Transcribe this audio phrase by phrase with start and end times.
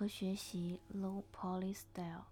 [0.00, 2.24] 和学习 Low Poly Style。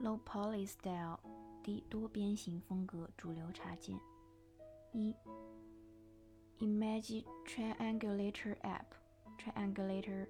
[0.00, 1.16] Low Poly Style
[1.62, 3.96] 低多边形风格主流插件。
[4.92, 5.14] 一
[6.58, 8.86] Image Triangulator App
[9.38, 10.26] Triangulator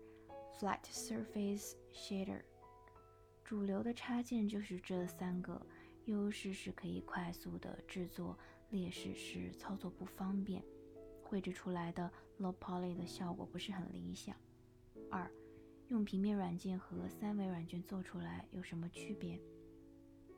[0.61, 2.43] Flat Surface Shader。
[3.43, 5.59] 主流的插件就是这三个，
[6.05, 8.39] 优势是可以快速的制作，
[8.69, 10.63] 劣势是操作不方便，
[11.23, 14.37] 绘制出来的 Low Poly 的效果不是很理想。
[15.11, 15.31] 二
[15.93, 19.39] 用平面软件和三维软件做出来有什么区别？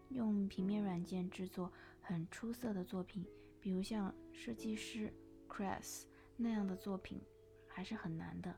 [0.08, 1.72] 用平面软件制作
[2.02, 3.24] 很出色的作品，
[3.60, 5.14] 比如像设计师
[5.48, 7.22] Chris 那样的作品，
[7.68, 8.52] 还是很难的，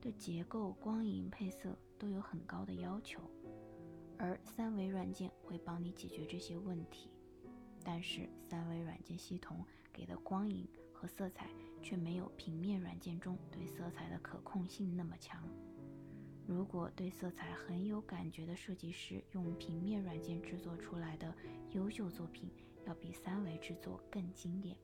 [0.00, 3.20] 对结构、光影、配色都有很高的要求。
[4.16, 7.10] 而三维软件会帮你解决这些问题，
[7.84, 11.50] 但是三维软件系统给的光影和色彩
[11.82, 15.46] 却没有平面软件中对色彩的可控性那么强。
[16.50, 21.32] 如果对色彩很有感觉的设计师用平面软件制作出来的
[21.70, 22.50] 优秀作品，
[22.84, 24.76] 要比三维制作更经典。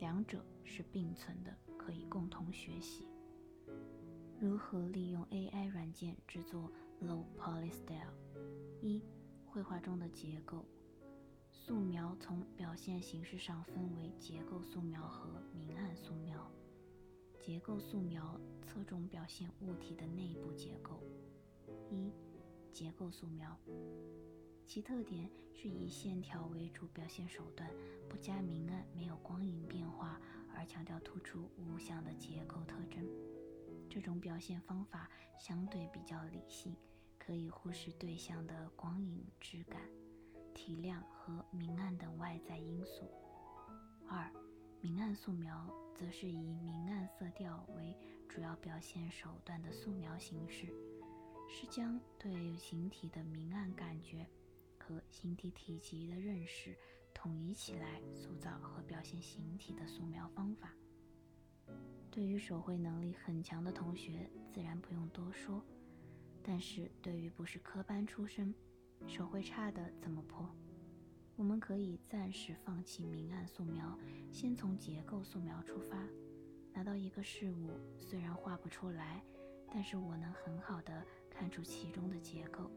[0.00, 3.06] 两者是并存的，可以共同学习。
[4.40, 6.68] 如何利用 AI 软件制作
[7.00, 8.12] Low Poly Style？
[8.82, 9.00] 一、
[9.46, 10.64] 绘画中的结构
[11.52, 16.50] 素描，从表现形式上分为结构素描和明暗素描。
[17.46, 21.02] 结构素描侧重表现物体的内部结构。
[21.90, 22.10] 一、
[22.72, 23.54] 结构素描，
[24.64, 27.70] 其特点是以线条为主表现手段，
[28.08, 30.18] 不加明暗，没有光影变化，
[30.56, 33.06] 而强调突出物象的结构特征。
[33.90, 36.74] 这种表现方法相对比较理性，
[37.18, 39.82] 可以忽视对象的光影质感、
[40.54, 43.06] 体量和明暗等外在因素。
[44.08, 44.32] 二、
[44.84, 47.96] 明暗素描则是以明暗色调为
[48.28, 50.66] 主要表现手段的素描形式，
[51.48, 54.26] 是将对形体的明暗感觉
[54.78, 56.76] 和形体体积的认识
[57.14, 60.70] 统一起来塑造和表现形体的素描方法。
[62.10, 65.64] 对于手绘能力很强的同学，自然不用多说，
[66.42, 68.54] 但是对于不是科班出身、
[69.06, 70.46] 手绘差的怎么破？
[71.36, 73.98] 我们可以暂时放弃明暗素描，
[74.30, 75.98] 先从结构素描出发。
[76.72, 79.20] 拿到一个事物，虽然画不出来，
[79.68, 82.70] 但是我能很好的看出其中的结构。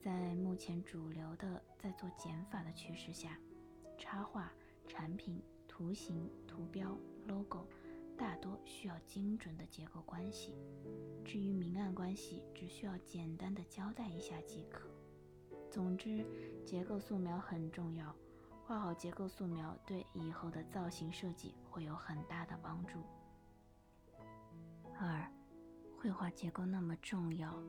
[0.00, 3.38] 在目前主流的在做减法的趋势下，
[3.98, 4.50] 插画、
[4.88, 7.66] 产品、图形、图标、logo
[8.16, 10.54] 大多需要精准的结构关系。
[11.22, 14.88] 至于明暗关系，只需要简单的交代一下即可。
[15.74, 16.24] 总之，
[16.64, 18.14] 结构素描很重要。
[18.64, 23.00] 画好结构素描，对以后的造型设计会有很大的帮助。
[24.96, 25.28] 二，
[25.98, 27.60] 绘画结构那么重要，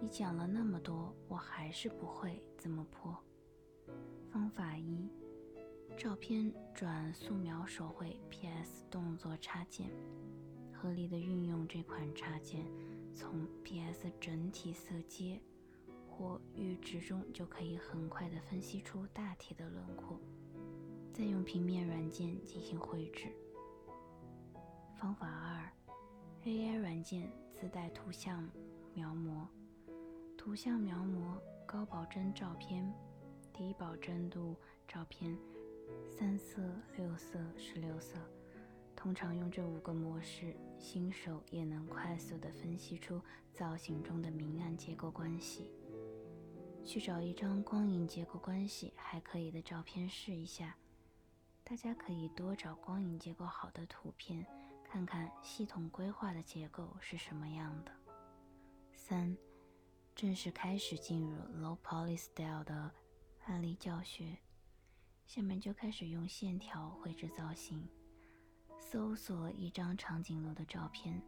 [0.00, 3.14] 你讲了那么多，我还是不会怎么破。
[4.32, 5.10] 方法一：
[5.98, 9.90] 照片转素描手绘 PS 动作插件，
[10.72, 12.64] 合理的运用这款插件，
[13.14, 15.38] 从 PS 整体色阶。
[16.16, 20.20] 或预纸中就可以很快的分析出大体的轮廓，
[21.12, 23.26] 再用平面软件进行绘制。
[24.96, 25.68] 方法二
[26.44, 28.48] ，AI 软件自带图像
[28.94, 29.44] 描摹，
[30.38, 31.36] 图像描摹
[31.66, 32.88] 高保真照片、
[33.52, 35.36] 低保真度照片、
[36.08, 36.62] 三色、
[36.96, 38.16] 六色、十六色，
[38.94, 43.20] 通常用这五个模式，新手也能快速地分析出
[43.52, 45.72] 造型中的明暗结构关系。
[46.84, 50.76] 去找一张光影结构关系还可以的照片试一下。
[51.64, 54.46] 大家可以多找光影结构好的图片，
[54.84, 57.92] 看看系统规划的结构是什么样的。
[58.92, 59.36] 三，
[60.14, 62.92] 正式开始进入 Low Poly Style 的
[63.46, 64.36] 案例教学。
[65.26, 67.88] 下面就开始用线条绘制造型。
[68.78, 71.20] 搜索一张长颈鹿的照片，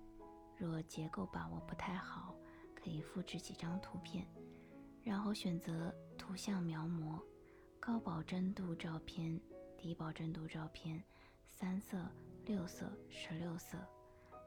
[0.58, 2.34] 若结构把握不太好，
[2.74, 4.26] 可以复制几张图片。
[5.06, 7.22] 然后选择图像描摹，
[7.78, 9.40] 高保真度照片、
[9.78, 11.00] 低保真度照片、
[11.48, 12.10] 三色、
[12.44, 13.78] 六色、十六色，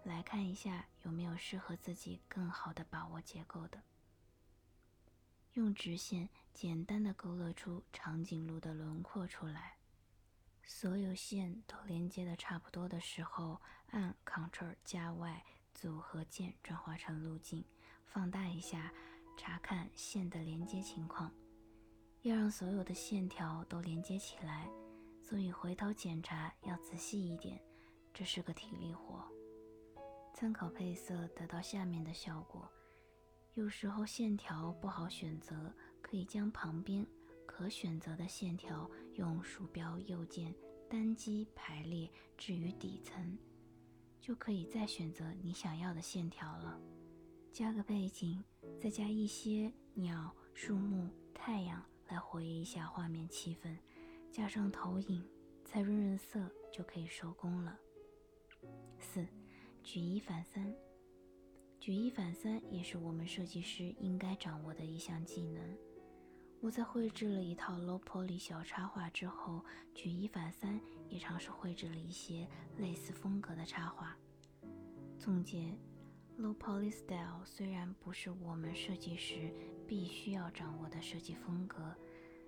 [0.04, 3.82] 来看一下有没有适合自己更好的把握结构的。
[5.54, 9.78] 用直线简单的勾勒出长颈鹿的轮廓出来，
[10.66, 13.62] 所有线都连接的差不多的时候，
[13.92, 15.42] 按 Ctrl 加 Y
[15.74, 17.64] 组合键转化成路径，
[18.06, 18.94] 放大一下。
[19.40, 21.32] 查看线的连接情况，
[22.24, 24.70] 要让所有的线条都连接起来，
[25.22, 27.58] 所以回头检查要仔细一点，
[28.14, 29.26] 这是个体力活。
[30.34, 32.70] 参考配色得到下面的效果：
[33.54, 37.08] 有时候线条不好选择，可以将旁边
[37.46, 40.54] 可选择的线条用鼠标右键
[40.90, 43.38] 单击排列置于底层，
[44.20, 46.78] 就可以再选择你想要的线条了。
[47.54, 48.44] 加个背景，
[48.80, 53.78] 再加一些鸟、树木、太阳来活跃一下画面气氛，
[54.32, 55.24] 加上投影，
[55.64, 57.78] 再润润色就可以收工了。
[59.00, 59.26] 四，
[59.84, 60.74] 举一反三。
[61.80, 65.78] 举一反三也是我们设计师应该掌握的一项技能。
[66.62, 69.64] 我在绘制了一套 low poly 小插画之后，
[69.96, 70.78] 举一反三
[71.08, 72.46] 也尝试绘制了一些
[72.78, 74.18] 类似风格的插画。
[75.18, 75.74] 总结
[76.40, 79.54] ，low poly style 虽然不是我们设计师
[79.86, 81.94] 必须要掌握的设计风格，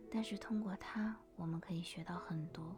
[0.09, 2.75] 但是通过它，我们可以学到很多。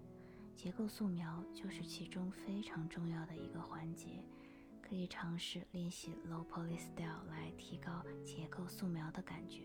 [0.56, 4.24] 结构素描就是其中非常重要的一个环节。
[4.81, 9.63] 可以尝试练习 low poly style 来提高结构素描的感觉。